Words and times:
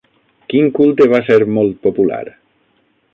Quin 0.53 0.69
culte 0.77 1.07
va 1.11 1.21
ser 1.27 1.37
molt 1.57 1.77
popular? 1.85 2.23